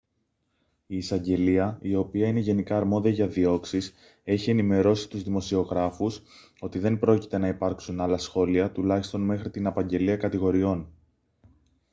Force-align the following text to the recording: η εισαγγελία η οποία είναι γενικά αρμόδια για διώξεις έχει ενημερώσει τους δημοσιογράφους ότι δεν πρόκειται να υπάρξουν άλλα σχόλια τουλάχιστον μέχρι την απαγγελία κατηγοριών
η 0.87 0.97
εισαγγελία 0.97 1.77
η 1.81 1.95
οποία 1.95 2.27
είναι 2.27 2.39
γενικά 2.39 2.77
αρμόδια 2.77 3.11
για 3.11 3.27
διώξεις 3.27 3.93
έχει 4.23 4.49
ενημερώσει 4.49 5.09
τους 5.09 5.23
δημοσιογράφους 5.23 6.21
ότι 6.59 6.79
δεν 6.79 6.99
πρόκειται 6.99 7.37
να 7.37 7.47
υπάρξουν 7.47 8.01
άλλα 8.01 8.17
σχόλια 8.17 8.71
τουλάχιστον 8.71 9.21
μέχρι 9.21 9.49
την 9.49 9.67
απαγγελία 9.67 10.17
κατηγοριών 10.17 10.87